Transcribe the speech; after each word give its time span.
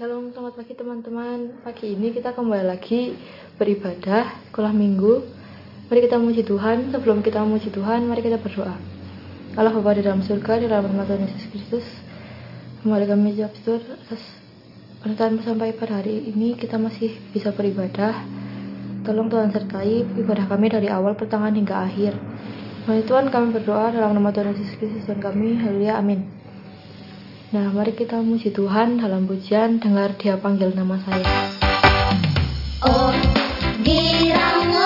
Shalom, 0.00 0.32
selamat 0.32 0.56
pagi 0.56 0.72
teman-teman. 0.72 1.60
Pagi 1.60 1.92
ini 1.92 2.08
kita 2.16 2.32
kembali 2.32 2.64
lagi 2.64 3.12
beribadah, 3.60 4.48
sekolah 4.48 4.72
minggu. 4.72 5.20
Mari 5.92 6.00
kita 6.08 6.16
memuji 6.16 6.48
Tuhan. 6.48 6.88
Sebelum 6.88 7.20
kita 7.20 7.44
memuji 7.44 7.68
Tuhan, 7.68 8.08
mari 8.08 8.24
kita 8.24 8.40
berdoa. 8.40 8.72
Allah 9.60 9.72
Bapa 9.76 9.92
di 9.92 10.00
dalam 10.00 10.24
surga, 10.24 10.64
di 10.64 10.66
dalam 10.72 10.88
nama 10.88 11.04
Tuhan 11.04 11.28
Yesus 11.28 11.44
Kristus. 11.52 11.84
Kembali 12.80 13.04
kami 13.04 13.36
jawab 13.36 13.52
atas 13.76 14.22
penyertaan 15.04 15.36
sampai 15.44 15.76
pada 15.76 16.00
hari 16.00 16.32
ini 16.32 16.56
kita 16.56 16.80
masih 16.80 17.20
bisa 17.36 17.52
beribadah. 17.52 18.24
Tolong 19.04 19.28
Tuhan 19.28 19.52
sertai 19.52 20.08
ibadah 20.16 20.48
kami 20.48 20.72
dari 20.72 20.88
awal 20.88 21.12
pertengahan 21.20 21.52
hingga 21.52 21.76
akhir. 21.84 22.16
Mari 22.90 23.06
Tuhan 23.06 23.30
kami 23.30 23.54
berdoa 23.54 23.94
dalam 23.94 24.18
nama 24.18 24.34
Tuhan 24.34 24.50
Yesus 24.50 24.74
Kristus 24.74 25.06
dan 25.06 25.22
kami. 25.22 25.54
Haleluya. 25.54 26.02
Amin. 26.02 26.26
Nah, 27.54 27.70
mari 27.70 27.94
kita 27.94 28.18
memuji 28.18 28.50
Tuhan 28.50 28.98
dalam 28.98 29.30
pujian 29.30 29.78
dengar 29.78 30.18
dia 30.18 30.34
panggil 30.34 30.74
nama 30.74 30.98
saya. 31.06 31.22
Oh, 32.82 33.14
giranglah. 33.86 34.79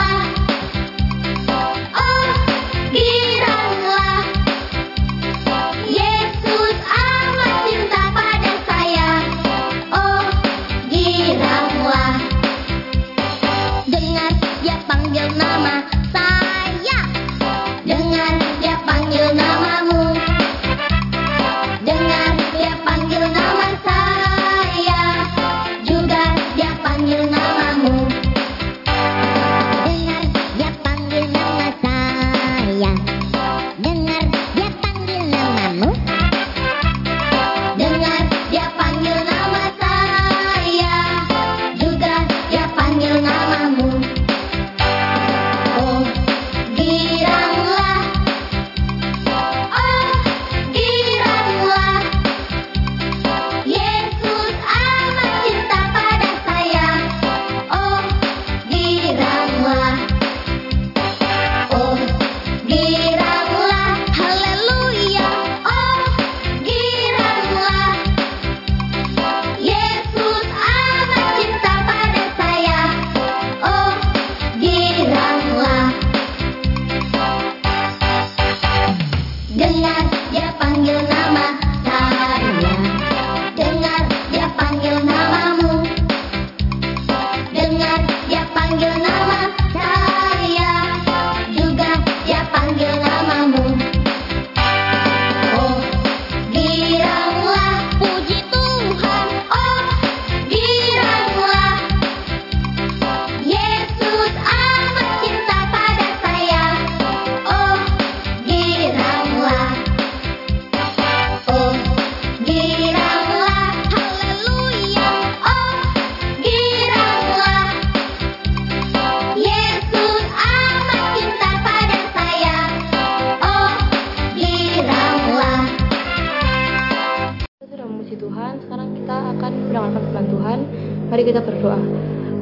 Mari 131.15 131.31
kita 131.31 131.47
berdoa. 131.47 131.79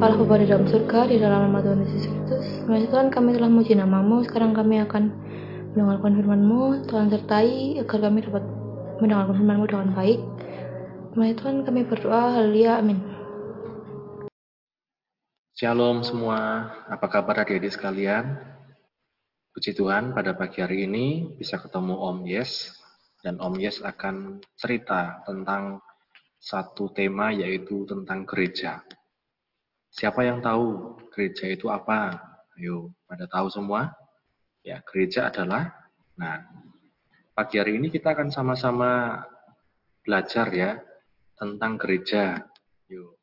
Allah 0.01 0.17
Bapa 0.17 0.41
di 0.41 0.49
dalam 0.49 0.65
surga, 0.65 1.05
di 1.05 1.21
dalam 1.21 1.45
nama 1.45 1.61
Tuhan 1.61 1.85
Yesus 1.85 2.09
Kristus. 2.09 2.65
Mari 2.65 2.89
Tuhan 2.89 3.13
kami 3.13 3.37
telah 3.37 3.45
memuji 3.45 3.77
namamu, 3.77 4.25
sekarang 4.25 4.57
kami 4.57 4.81
akan 4.81 5.13
mendengarkan 5.77 6.17
firman-Mu. 6.17 6.89
Tuhan 6.89 7.13
sertai 7.13 7.77
agar 7.77 8.09
kami 8.09 8.25
dapat 8.25 8.41
mendengarkan 8.97 9.35
firman-Mu 9.37 9.65
dengan 9.69 9.89
baik. 9.93 10.17
Mari 11.13 11.33
Tuhan 11.37 11.55
kami 11.69 11.85
berdoa, 11.85 12.33
haleluya, 12.33 12.81
amin. 12.81 12.97
Shalom 15.53 16.01
semua, 16.01 16.73
apa 16.89 17.05
kabar 17.13 17.45
adik-adik 17.45 17.77
sekalian? 17.77 18.41
Puji 19.53 19.77
Tuhan, 19.77 20.17
pada 20.17 20.33
pagi 20.33 20.65
hari 20.65 20.89
ini 20.89 21.37
bisa 21.37 21.61
ketemu 21.61 21.93
Om 21.93 22.25
Yes, 22.25 22.73
dan 23.21 23.37
Om 23.37 23.53
Yes 23.53 23.85
akan 23.85 24.41
cerita 24.57 25.21
tentang 25.29 25.77
satu 26.43 26.91
tema 26.91 27.31
yaitu 27.31 27.87
tentang 27.87 28.27
gereja. 28.27 28.83
Siapa 29.87 30.27
yang 30.27 30.43
tahu 30.43 30.99
gereja 31.15 31.47
itu 31.47 31.71
apa? 31.71 32.19
Ayo, 32.59 32.91
pada 33.07 33.23
tahu 33.31 33.47
semua? 33.47 33.95
Ya, 34.59 34.83
gereja 34.83 35.31
adalah, 35.31 35.71
nah, 36.19 36.43
pagi 37.31 37.63
hari 37.63 37.79
ini 37.79 37.87
kita 37.87 38.11
akan 38.11 38.27
sama-sama 38.27 39.23
belajar 40.03 40.51
ya 40.51 40.83
tentang 41.39 41.79
gereja. 41.79 42.43
Yuk, 42.91 43.15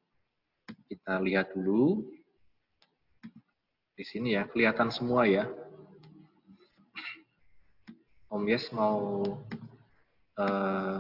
kita 0.89 1.21
lihat 1.21 1.53
dulu 1.53 2.01
di 3.93 4.05
sini 4.09 4.33
ya, 4.33 4.49
kelihatan 4.49 4.89
semua 4.89 5.29
ya. 5.29 5.45
Om 8.33 8.47
Yes 8.49 8.73
mau 8.73 9.27
eh, 10.41 10.99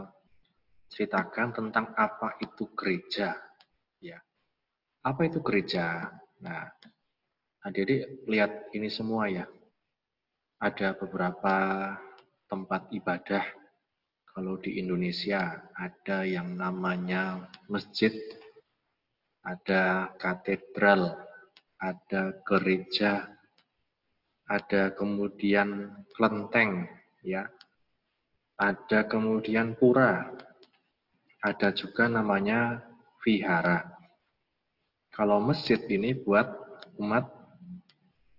ceritakan 0.90 1.54
tentang 1.54 1.94
apa 1.94 2.36
itu 2.42 2.66
gereja. 2.74 3.38
Ya, 4.02 4.18
apa 5.06 5.24
itu 5.24 5.38
gereja? 5.40 6.10
Nah, 6.42 6.66
adik-adik 7.62 8.26
lihat 8.26 8.52
ini 8.74 8.90
semua 8.90 9.30
ya. 9.30 9.46
Ada 10.60 10.92
beberapa 10.98 11.56
tempat 12.50 12.90
ibadah. 12.92 13.46
Kalau 14.30 14.58
di 14.60 14.78
Indonesia 14.78 15.58
ada 15.74 16.22
yang 16.22 16.54
namanya 16.54 17.50
masjid, 17.66 18.12
ada 19.42 20.12
katedral, 20.20 21.18
ada 21.80 22.38
gereja, 22.44 23.26
ada 24.46 24.92
kemudian 24.94 25.90
kelenteng, 26.14 26.86
ya, 27.24 27.48
ada 28.60 29.08
kemudian 29.08 29.74
pura, 29.74 30.28
ada 31.40 31.72
juga 31.72 32.04
namanya 32.06 32.84
vihara. 33.24 33.88
Kalau 35.10 35.40
masjid 35.40 35.80
ini 35.88 36.12
buat 36.12 36.46
umat 37.00 37.28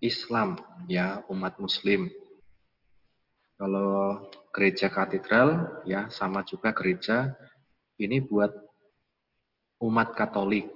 Islam, 0.01 0.57
ya, 0.89 1.21
umat 1.29 1.57
Muslim. 1.61 2.09
Kalau 3.57 4.25
gereja 4.49 4.89
katedral, 4.89 5.81
ya, 5.85 6.09
sama 6.09 6.41
juga 6.41 6.73
gereja 6.73 7.29
ini 8.01 8.17
buat 8.17 8.49
umat 9.85 10.17
Katolik. 10.17 10.69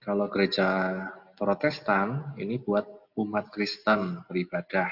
Kalau 0.00 0.28
gereja 0.32 0.96
Protestan 1.36 2.32
ini 2.40 2.56
buat 2.56 2.88
umat 3.20 3.52
Kristen 3.52 4.24
beribadah. 4.24 4.88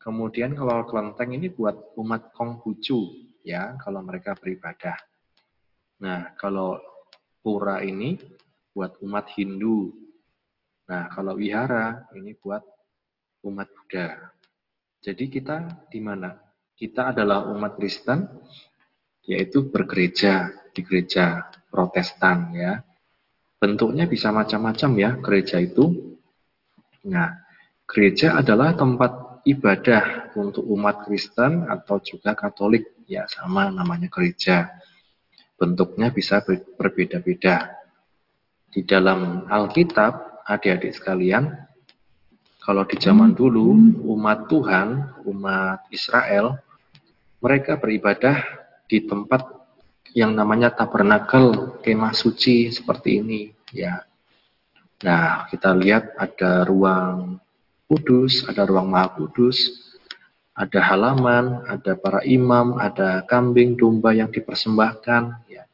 Kemudian 0.00 0.56
kalau 0.56 0.82
kelenteng 0.88 1.36
ini 1.36 1.46
buat 1.52 1.94
umat 1.94 2.34
Konghucu, 2.34 3.31
ya, 3.44 3.76
kalau 3.78 4.02
mereka 4.02 4.34
beribadah. 4.38 4.96
Nah, 6.02 6.34
kalau 6.34 6.78
pura 7.42 7.82
ini 7.82 8.18
buat 8.72 8.98
umat 9.04 9.30
Hindu. 9.36 9.92
Nah, 10.88 11.12
kalau 11.12 11.38
wihara 11.38 12.08
ini 12.16 12.34
buat 12.38 12.62
umat 13.46 13.68
Buddha. 13.70 14.32
Jadi 15.02 15.24
kita 15.28 15.86
di 15.90 15.98
mana? 15.98 16.34
Kita 16.72 17.14
adalah 17.14 17.46
umat 17.50 17.78
Kristen, 17.78 18.26
yaitu 19.26 19.70
bergereja 19.70 20.50
di 20.74 20.80
gereja 20.82 21.46
Protestan 21.70 22.54
ya. 22.54 22.82
Bentuknya 23.58 24.10
bisa 24.10 24.34
macam-macam 24.34 24.90
ya 24.98 25.10
gereja 25.22 25.62
itu. 25.62 26.18
Nah, 27.06 27.30
gereja 27.86 28.38
adalah 28.38 28.74
tempat 28.74 29.42
ibadah 29.46 30.34
untuk 30.38 30.66
umat 30.70 31.06
Kristen 31.06 31.66
atau 31.66 31.98
juga 32.02 32.34
Katolik 32.34 32.91
ya 33.12 33.28
sama 33.28 33.68
namanya 33.68 34.08
gereja. 34.08 34.72
Bentuknya 35.60 36.08
bisa 36.08 36.40
berbeda-beda. 36.80 37.76
Di 38.72 38.82
dalam 38.88 39.44
Alkitab, 39.52 40.42
adik-adik 40.48 40.96
sekalian, 40.96 41.52
kalau 42.62 42.88
di 42.88 42.96
zaman 42.96 43.36
dulu 43.36 43.74
umat 44.16 44.48
Tuhan, 44.48 45.20
umat 45.28 45.84
Israel, 45.92 46.56
mereka 47.42 47.76
beribadah 47.76 48.40
di 48.88 49.04
tempat 49.04 49.44
yang 50.16 50.32
namanya 50.32 50.72
tabernakel, 50.72 51.78
kemah 51.84 52.16
suci 52.16 52.72
seperti 52.72 53.20
ini, 53.20 53.42
ya. 53.74 54.02
Nah, 55.02 55.50
kita 55.50 55.74
lihat 55.74 56.14
ada 56.14 56.62
ruang 56.62 57.42
kudus, 57.90 58.46
ada 58.48 58.62
ruang 58.64 58.88
maha 58.88 59.10
kudus, 59.20 59.91
ada 60.52 60.80
halaman, 60.84 61.64
ada 61.64 61.96
para 61.96 62.20
imam, 62.28 62.76
ada 62.76 63.24
kambing, 63.24 63.76
domba 63.76 64.12
yang 64.12 64.28
dipersembahkan, 64.28 65.48
ya. 65.48 65.64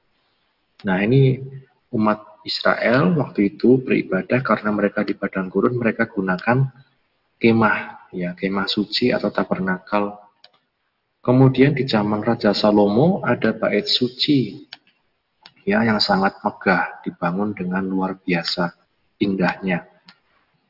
Nah, 0.86 1.02
ini 1.02 1.42
umat 1.90 2.42
Israel 2.46 3.10
waktu 3.18 3.58
itu 3.58 3.82
beribadah 3.82 4.38
karena 4.40 4.70
mereka 4.70 5.02
di 5.02 5.18
padang 5.18 5.50
gurun, 5.50 5.74
mereka 5.74 6.06
gunakan 6.06 6.70
kemah, 7.42 8.08
ya, 8.14 8.38
kemah 8.38 8.70
suci 8.70 9.10
atau 9.10 9.34
tabernakel 9.34 10.28
Kemudian 11.18 11.74
di 11.76 11.84
zaman 11.84 12.24
Raja 12.24 12.54
Salomo 12.54 13.20
ada 13.26 13.52
bait 13.52 13.84
suci 13.84 14.64
ya 15.66 15.84
yang 15.84 16.00
sangat 16.00 16.40
megah 16.40 17.04
dibangun 17.04 17.52
dengan 17.52 17.84
luar 17.84 18.16
biasa 18.16 18.72
indahnya. 19.20 19.84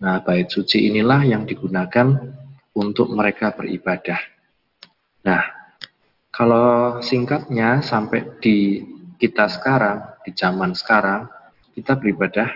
Nah, 0.03 0.19
bait 0.25 0.51
suci 0.51 0.89
inilah 0.91 1.23
yang 1.29 1.47
digunakan 1.47 2.11
untuk 2.79 3.11
mereka 3.11 3.51
beribadah. 3.51 4.23
Nah, 5.27 5.43
kalau 6.31 7.03
singkatnya 7.03 7.83
sampai 7.83 8.39
di 8.39 8.87
kita 9.19 9.51
sekarang, 9.51 10.23
di 10.23 10.31
zaman 10.31 10.79
sekarang, 10.79 11.27
kita 11.75 11.99
beribadah 11.99 12.47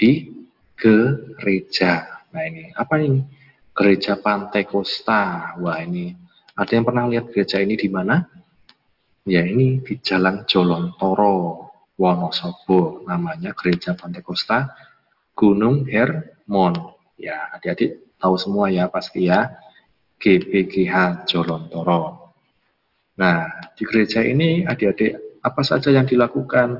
di 0.00 0.32
gereja. 0.72 2.24
Nah 2.32 2.42
ini, 2.48 2.72
apa 2.72 2.96
ini? 2.96 3.20
Gereja 3.72 4.16
Pantai 4.20 4.64
Costa. 4.64 5.56
Wah 5.60 5.80
ini 5.80 6.12
ada 6.56 6.72
yang 6.72 6.84
pernah 6.84 7.08
lihat 7.08 7.32
gereja 7.32 7.60
ini 7.60 7.76
di 7.76 7.88
mana? 7.88 8.20
Ya 9.24 9.44
ini 9.44 9.80
di 9.80 9.96
Jalan 10.00 10.44
Jolontoro, 10.44 11.68
Wonosobo, 11.96 13.06
namanya 13.08 13.56
Gereja 13.56 13.96
Pantai 13.96 14.20
Costa 14.20 14.72
Gunung 15.32 15.88
Hermon. 15.88 16.74
Ya, 17.16 17.48
adik-adik 17.54 18.11
tahu 18.22 18.38
semua 18.38 18.70
ya 18.70 18.86
pasti 18.86 19.26
ya. 19.26 19.50
GBGH 20.22 21.26
Jolontoro. 21.26 22.30
Nah, 23.18 23.50
di 23.74 23.82
gereja 23.82 24.22
ini 24.22 24.62
adik-adik 24.62 25.42
apa 25.42 25.60
saja 25.66 25.90
yang 25.90 26.06
dilakukan? 26.06 26.78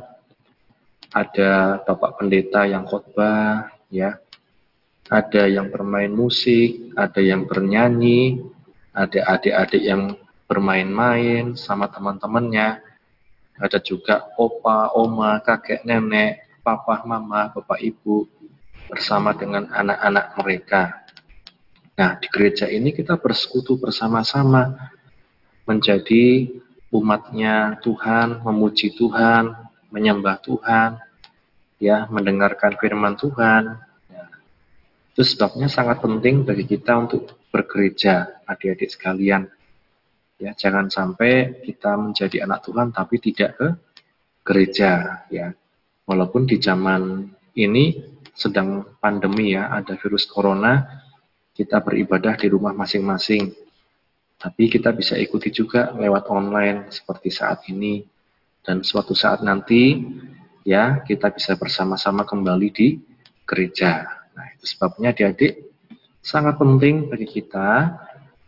Ada 1.11 1.83
Bapak 1.83 2.23
Pendeta 2.23 2.65
yang 2.65 2.87
khotbah, 2.87 3.69
ya. 3.91 4.23
Ada 5.11 5.51
yang 5.51 5.69
bermain 5.69 6.09
musik, 6.09 6.95
ada 6.95 7.19
yang 7.19 7.45
bernyanyi, 7.45 8.41
ada 8.95 9.37
adik-adik 9.37 9.83
yang 9.83 10.15
bermain-main 10.47 11.59
sama 11.59 11.91
teman-temannya. 11.91 12.81
Ada 13.59 13.83
juga 13.83 14.31
opa, 14.39 14.95
oma, 14.97 15.43
kakek, 15.43 15.85
nenek, 15.85 16.63
papa, 16.65 17.03
mama, 17.05 17.53
bapak, 17.53 17.83
ibu 17.83 18.25
bersama 18.89 19.35
dengan 19.37 19.69
anak-anak 19.69 20.27
mereka. 20.41 21.02
Nah, 21.93 22.17
di 22.17 22.27
gereja 22.33 22.65
ini 22.73 22.97
kita 22.97 23.21
bersekutu 23.21 23.77
bersama-sama 23.77 24.93
menjadi 25.69 26.49
umatnya 26.89 27.77
Tuhan, 27.85 28.41
memuji 28.41 28.97
Tuhan, 28.97 29.53
menyembah 29.93 30.41
Tuhan, 30.41 30.97
ya, 31.77 32.09
mendengarkan 32.09 32.81
firman 32.81 33.21
Tuhan. 33.21 33.77
Ya. 34.09 34.25
Itu 35.13 35.21
sebabnya 35.21 35.69
sangat 35.69 36.01
penting 36.01 36.49
bagi 36.49 36.65
kita 36.65 36.97
untuk 36.97 37.37
bergereja, 37.53 38.41
adik-adik 38.49 38.89
sekalian. 38.89 39.53
Ya, 40.41 40.57
jangan 40.57 40.89
sampai 40.89 41.61
kita 41.61 41.95
menjadi 42.01 42.49
anak 42.49 42.67
Tuhan 42.67 42.89
tapi 42.91 43.21
tidak 43.21 43.51
ke 43.61 43.69
gereja, 44.43 45.23
ya. 45.29 45.53
Walaupun 46.09 46.49
di 46.49 46.57
zaman 46.57 47.31
ini 47.55 48.01
sedang 48.33 48.97
pandemi 48.99 49.55
ya, 49.55 49.71
ada 49.71 49.95
virus 50.01 50.25
corona, 50.25 50.83
kita 51.53 51.81
beribadah 51.85 52.37
di 52.37 52.49
rumah 52.49 52.73
masing-masing. 52.73 53.53
Tapi 54.41 54.67
kita 54.67 54.91
bisa 54.91 55.15
ikuti 55.15 55.55
juga 55.55 55.95
lewat 55.95 56.27
online 56.33 56.91
seperti 56.91 57.31
saat 57.31 57.63
ini. 57.71 58.03
Dan 58.63 58.83
suatu 58.83 59.15
saat 59.15 59.45
nanti 59.45 60.03
ya 60.67 61.03
kita 61.03 61.31
bisa 61.31 61.55
bersama-sama 61.55 62.27
kembali 62.27 62.69
di 62.73 62.89
gereja. 63.47 64.07
Nah, 64.33 64.47
itu 64.57 64.65
sebabnya 64.65 65.13
adik-adik 65.13 65.71
sangat 66.23 66.57
penting 66.57 67.11
bagi 67.11 67.27
kita 67.27 67.99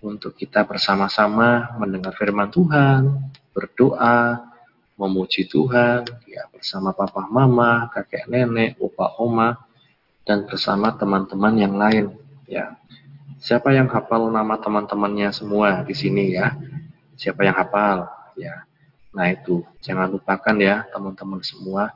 untuk 0.04 0.38
kita 0.38 0.62
bersama-sama 0.64 1.74
mendengar 1.80 2.14
firman 2.14 2.48
Tuhan, 2.52 3.32
berdoa, 3.50 4.46
memuji 4.94 5.50
Tuhan, 5.50 6.06
ya 6.28 6.46
bersama 6.54 6.94
papa 6.94 7.26
mama, 7.26 7.90
kakek 7.90 8.30
nenek, 8.30 8.78
opa 8.78 9.18
oma, 9.18 9.58
dan 10.22 10.46
bersama 10.46 10.94
teman-teman 10.94 11.54
yang 11.58 11.74
lain. 11.74 12.14
Ya, 12.46 12.76
siapa 13.44 13.76
yang 13.76 13.92
hafal 13.92 14.32
nama 14.32 14.56
teman-temannya 14.56 15.28
semua 15.36 15.84
di 15.84 15.92
sini 15.92 16.32
ya? 16.32 16.56
Siapa 17.20 17.44
yang 17.44 17.54
hafal? 17.60 18.08
Ya, 18.40 18.64
nah 19.12 19.28
itu 19.28 19.60
jangan 19.84 20.08
lupakan 20.08 20.56
ya 20.56 20.88
teman-teman 20.88 21.44
semua. 21.44 21.92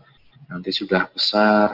Nanti 0.52 0.68
sudah 0.76 1.08
besar. 1.08 1.72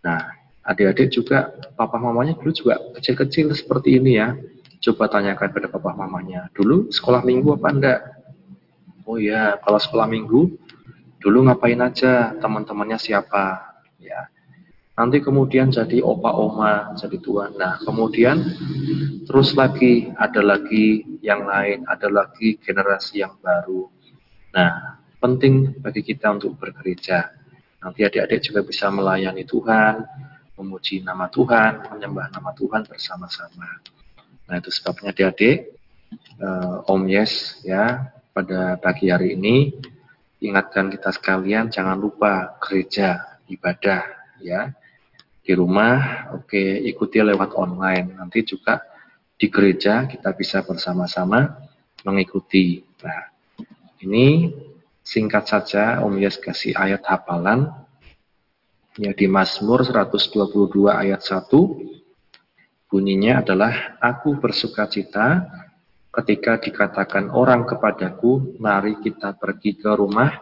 Nah, 0.00 0.46
Adik-adik 0.66 1.14
juga 1.14 1.54
papa 1.78 1.94
mamanya 1.94 2.34
dulu 2.34 2.50
juga 2.50 2.74
kecil-kecil 2.98 3.54
seperti 3.54 4.02
ini 4.02 4.18
ya. 4.18 4.34
Coba 4.82 5.06
tanyakan 5.06 5.54
pada 5.54 5.70
papa 5.70 5.94
mamanya. 5.94 6.50
Dulu 6.50 6.90
sekolah 6.90 7.22
minggu 7.22 7.54
apa 7.54 7.68
enggak? 7.70 8.00
Oh 9.06 9.14
ya, 9.14 9.62
kalau 9.62 9.78
sekolah 9.78 10.10
minggu 10.10 10.58
dulu 11.22 11.38
ngapain 11.46 11.78
aja? 11.78 12.34
Teman-temannya 12.42 12.98
siapa? 12.98 13.78
Ya. 14.02 14.26
Nanti 14.96 15.20
kemudian 15.20 15.68
jadi 15.68 16.00
opa 16.00 16.32
oma, 16.32 16.96
jadi 16.96 17.20
tuan. 17.20 17.52
Nah, 17.60 17.76
kemudian 17.84 18.40
terus 19.28 19.52
lagi 19.52 20.08
ada 20.16 20.40
lagi 20.40 21.04
yang 21.20 21.44
lain, 21.44 21.84
ada 21.84 22.08
lagi 22.08 22.56
generasi 22.56 23.20
yang 23.20 23.36
baru. 23.44 23.92
Nah, 24.56 24.96
penting 25.20 25.84
bagi 25.84 26.00
kita 26.00 26.32
untuk 26.32 26.56
bergereja. 26.56 27.28
Nanti 27.84 28.08
adik-adik 28.08 28.40
juga 28.40 28.64
bisa 28.64 28.88
melayani 28.88 29.44
Tuhan, 29.44 30.00
memuji 30.56 31.04
nama 31.04 31.28
Tuhan, 31.28 31.92
menyembah 31.92 32.32
nama 32.32 32.56
Tuhan 32.56 32.88
bersama-sama. 32.88 33.68
Nah 34.48 34.54
itu 34.56 34.72
sebabnya 34.72 35.12
adik-adik, 35.12 35.76
uh, 36.40 36.88
Om 36.88 37.02
Yes 37.04 37.60
ya 37.68 38.12
pada 38.32 38.80
pagi 38.80 39.12
hari 39.12 39.36
ini 39.36 39.76
ingatkan 40.40 40.88
kita 40.88 41.12
sekalian 41.12 41.68
jangan 41.68 41.96
lupa 41.96 42.56
gereja 42.60 43.40
ibadah 43.48 44.04
ya 44.40 44.72
di 45.46 45.54
rumah 45.54 46.26
oke 46.34 46.50
okay, 46.50 46.82
ikuti 46.90 47.22
lewat 47.22 47.54
online. 47.54 48.18
Nanti 48.18 48.42
juga 48.42 48.82
di 49.38 49.46
gereja 49.46 50.10
kita 50.10 50.34
bisa 50.34 50.66
bersama-sama 50.66 51.62
mengikuti. 52.02 52.82
Nah 53.06 53.30
ini 54.02 54.50
singkat 55.06 55.46
saja 55.46 56.02
Om 56.02 56.18
Yes 56.18 56.42
kasih 56.42 56.74
ayat 56.74 57.06
hafalan. 57.06 57.70
Ya 58.98 59.14
di 59.14 59.30
Mazmur 59.30 59.86
122 59.86 60.90
ayat 60.90 61.22
1 61.22 61.46
bunyinya 62.90 63.44
adalah 63.44 64.00
aku 64.00 64.40
bersuka 64.40 64.88
cita 64.88 65.44
ketika 66.10 66.56
dikatakan 66.56 67.28
orang 67.28 67.68
kepadaku 67.68 68.56
mari 68.56 68.96
kita 69.04 69.36
pergi 69.36 69.76
ke 69.76 69.92
rumah 69.92 70.32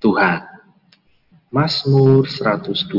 Tuhan. 0.00 0.53
Mazmur 1.54 2.26
122 2.26 2.98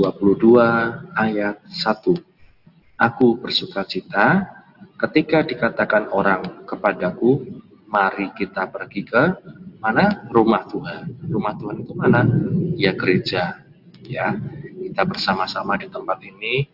ayat 1.11 1.59
1 1.67 2.95
Aku 2.95 3.35
bersuka 3.35 3.83
cita 3.83 4.47
ketika 4.95 5.43
dikatakan 5.43 6.07
orang 6.07 6.63
kepadaku 6.63 7.43
mari 7.91 8.31
kita 8.31 8.71
pergi 8.71 9.03
ke 9.03 9.23
mana 9.83 10.31
rumah 10.31 10.63
Tuhan. 10.71 11.27
Rumah 11.27 11.53
Tuhan 11.59 11.75
itu 11.83 11.93
mana? 11.99 12.23
Ya 12.79 12.95
gereja. 12.95 13.59
Ya, 14.07 14.39
kita 14.87 15.03
bersama-sama 15.03 15.75
di 15.75 15.91
tempat 15.91 16.23
ini 16.23 16.71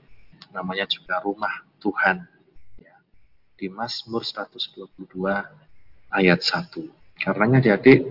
namanya 0.53 0.85
juga 0.85 1.17
rumah 1.25 1.65
Tuhan. 1.81 2.29
Ya. 2.77 2.93
di 3.57 3.73
Mazmur 3.73 4.21
122 4.21 4.85
ayat 6.13 6.39
1. 6.45 6.77
Karenanya 7.17 7.57
adik-adik, 7.57 8.05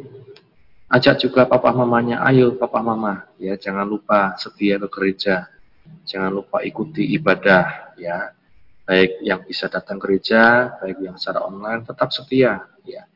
ajak 0.91 1.23
juga 1.23 1.47
papa 1.47 1.71
mamanya, 1.71 2.27
ayo 2.27 2.59
papa 2.59 2.83
mama, 2.83 3.31
ya 3.39 3.55
jangan 3.55 3.87
lupa 3.87 4.35
setia 4.35 4.75
ke 4.83 4.89
gereja, 4.91 5.47
jangan 6.03 6.43
lupa 6.43 6.67
ikuti 6.67 7.15
ibadah, 7.15 7.95
ya 7.95 8.35
baik 8.91 9.23
yang 9.23 9.47
bisa 9.47 9.71
datang 9.71 10.03
gereja, 10.03 10.75
baik 10.83 10.99
yang 10.99 11.15
secara 11.15 11.47
online, 11.47 11.87
tetap 11.87 12.11
setia, 12.11 12.67
ya. 12.83 13.07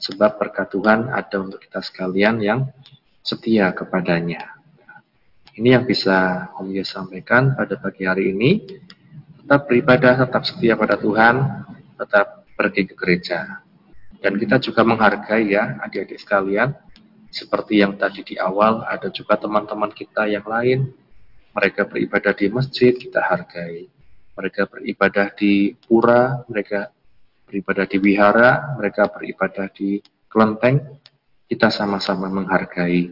Sebab 0.00 0.40
berkat 0.40 0.72
Tuhan 0.72 1.12
ada 1.12 1.36
untuk 1.36 1.60
kita 1.60 1.84
sekalian 1.84 2.40
yang 2.40 2.64
setia 3.20 3.76
kepadanya. 3.76 4.56
Ini 5.58 5.74
yang 5.74 5.84
bisa 5.84 6.48
Om 6.56 6.70
Yes 6.70 6.94
sampaikan 6.94 7.52
pada 7.58 7.76
pagi 7.76 8.06
hari 8.06 8.30
ini. 8.30 8.62
Tetap 9.42 9.66
beribadah, 9.66 10.22
tetap 10.22 10.46
setia 10.46 10.78
pada 10.78 10.94
Tuhan, 10.94 11.66
tetap 11.98 12.46
pergi 12.54 12.86
ke 12.88 12.94
gereja. 12.94 13.60
Dan 14.22 14.38
kita 14.38 14.62
juga 14.62 14.86
menghargai 14.86 15.50
ya 15.50 15.82
adik-adik 15.82 16.22
sekalian, 16.22 16.72
seperti 17.28 17.84
yang 17.84 17.96
tadi 18.00 18.24
di 18.24 18.34
awal, 18.40 18.84
ada 18.84 19.12
juga 19.12 19.36
teman-teman 19.36 19.92
kita 19.92 20.28
yang 20.28 20.44
lain, 20.48 20.90
mereka 21.52 21.84
beribadah 21.84 22.32
di 22.32 22.46
masjid, 22.48 22.92
kita 22.96 23.20
hargai 23.20 23.88
mereka 24.38 24.70
beribadah 24.70 25.34
di 25.34 25.74
pura, 25.74 26.46
mereka 26.46 26.94
beribadah 27.50 27.90
di 27.90 27.98
wihara, 27.98 28.78
mereka 28.78 29.10
beribadah 29.10 29.66
di 29.74 29.98
kelenteng, 30.30 31.02
kita 31.50 31.74
sama-sama 31.74 32.30
menghargai. 32.30 33.10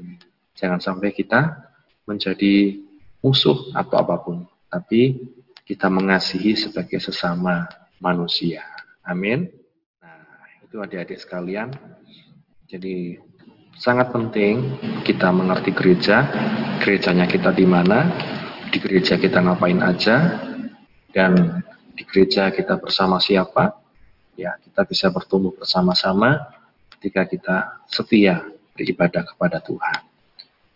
Jangan 0.54 0.78
sampai 0.78 1.11
kita 1.11 1.66
menjadi 2.06 2.78
musuh 3.18 3.75
atau 3.75 3.99
apa 3.99 4.23
pun, 4.23 4.46
tapi 4.70 5.18
kita 5.66 5.90
mengasihi 5.90 6.54
sebagai 6.54 7.02
sesama 7.02 7.66
manusia. 7.99 8.62
Amin. 9.02 9.50
Nah, 9.99 10.46
itu 10.62 10.78
adik-adik 10.78 11.18
sekalian. 11.18 11.75
Jadi 12.70 13.18
sangat 13.76 14.12
penting 14.12 14.80
kita 15.04 15.28
mengerti 15.30 15.71
gereja, 15.73 16.26
gerejanya 16.80 17.28
kita 17.28 17.52
di 17.52 17.68
mana, 17.68 18.09
di 18.73 18.78
gereja 18.80 19.21
kita 19.21 19.45
ngapain 19.45 19.80
aja, 19.85 20.40
dan 21.12 21.62
di 21.97 22.02
gereja 22.04 22.52
kita 22.52 22.76
bersama 22.80 23.21
siapa, 23.21 23.76
ya 24.37 24.56
kita 24.61 24.85
bisa 24.85 25.06
bertumbuh 25.12 25.56
bersama-sama 25.56 26.45
ketika 26.97 27.25
kita 27.25 27.56
setia 27.88 28.45
beribadah 28.76 29.25
kepada 29.25 29.61
Tuhan. 29.64 30.04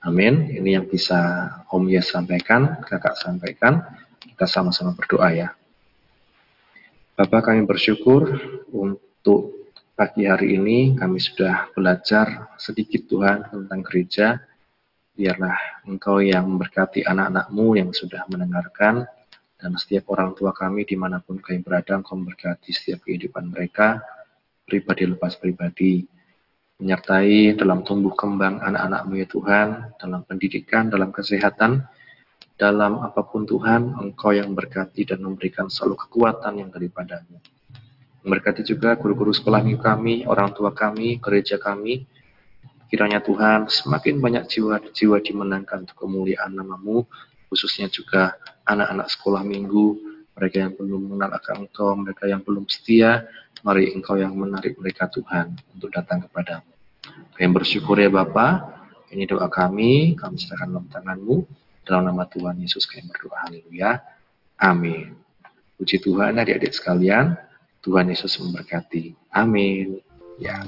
Amin. 0.01 0.49
Ini 0.49 0.81
yang 0.81 0.87
bisa 0.89 1.53
Om 1.69 1.85
Yes 1.93 2.09
sampaikan, 2.09 2.81
kakak 2.81 3.21
sampaikan. 3.21 3.85
Kita 4.17 4.49
sama-sama 4.49 4.97
berdoa 4.97 5.29
ya. 5.29 5.53
Bapak 7.21 7.53
kami 7.53 7.69
bersyukur 7.69 8.41
untuk 8.73 9.60
pagi 10.01 10.25
hari 10.25 10.57
ini 10.57 10.97
kami 10.97 11.21
sudah 11.21 11.77
belajar 11.77 12.57
sedikit 12.57 13.05
Tuhan 13.05 13.53
tentang 13.53 13.85
gereja. 13.85 14.41
Biarlah 15.13 15.85
Engkau 15.85 16.25
yang 16.25 16.49
memberkati 16.49 17.05
anak-anakmu 17.05 17.77
yang 17.77 17.93
sudah 17.93 18.25
mendengarkan 18.33 19.05
dan 19.61 19.77
setiap 19.77 20.09
orang 20.17 20.33
tua 20.33 20.57
kami 20.57 20.89
di 20.89 20.97
mana 20.97 21.21
pun 21.21 21.37
kami 21.37 21.61
berada, 21.61 22.01
Engkau 22.01 22.17
memberkati 22.17 22.73
setiap 22.73 23.05
kehidupan 23.05 23.53
mereka, 23.53 24.01
pribadi 24.65 25.05
lepas 25.05 25.37
pribadi, 25.37 26.09
menyertai 26.81 27.61
dalam 27.61 27.85
tumbuh 27.85 28.17
kembang 28.17 28.57
anak-anakmu 28.57 29.21
ya 29.21 29.29
Tuhan, 29.29 29.69
dalam 30.01 30.25
pendidikan, 30.25 30.89
dalam 30.89 31.13
kesehatan, 31.13 31.85
dalam 32.57 33.05
apa 33.05 33.21
pun 33.29 33.45
Tuhan, 33.45 34.01
Engkau 34.01 34.33
yang 34.33 34.49
memberkati 34.57 35.13
dan 35.13 35.21
memberikan 35.21 35.69
selalu 35.69 36.09
kekuatan 36.09 36.57
yang 36.57 36.73
daripadamu. 36.73 37.60
Memberkati 38.21 38.61
juga 38.63 38.93
guru-guru 39.01 39.33
sekolah 39.33 39.65
minggu 39.65 39.81
kami, 39.81 40.29
orang 40.29 40.53
tua 40.53 40.77
kami, 40.77 41.17
gereja 41.21 41.57
kami, 41.57 42.05
kiranya 42.93 43.23
Tuhan 43.25 43.71
semakin 43.71 44.21
banyak 44.21 44.45
jiwa-jiwa 44.51 45.25
dimenangkan 45.25 45.89
untuk 45.89 45.97
kemuliaan 46.05 46.53
namamu, 46.53 47.09
khususnya 47.49 47.89
juga 47.89 48.37
anak-anak 48.69 49.09
sekolah 49.09 49.41
minggu, 49.47 49.99
mereka 50.37 50.57
yang 50.69 50.73
belum 50.77 51.01
mengenal 51.07 51.31
akan 51.39 51.55
Engkau, 51.65 51.91
mereka 51.97 52.25
yang 52.29 52.43
belum 52.45 52.65
setia, 52.69 53.25
mari 53.65 53.93
Engkau 53.93 54.21
yang 54.21 54.37
menarik 54.37 54.77
mereka 54.77 55.09
Tuhan 55.09 55.57
untuk 55.77 55.89
datang 55.93 56.25
kepadamu. 56.29 56.71
Kami 57.37 57.51
bersyukur 57.57 57.97
ya 57.97 58.13
Bapa, 58.13 58.79
ini 59.11 59.25
doa 59.27 59.49
kami, 59.49 60.15
kami 60.15 60.37
serahkan 60.39 60.71
dalam 60.71 60.87
tanganmu, 60.93 61.37
dalam 61.83 62.03
nama 62.07 62.29
Tuhan 62.29 62.61
Yesus 62.61 62.85
kami 62.85 63.09
berdoa, 63.11 63.49
haleluya, 63.49 63.99
amin. 64.61 65.17
Puji 65.81 65.99
Tuhan 66.05 66.37
adik-adik 66.37 66.77
sekalian, 66.77 67.35
Tuhan 67.81 68.13
Yesus 68.13 68.37
memberkati, 68.41 69.17
amin. 69.33 70.01
Ya. 70.41 70.61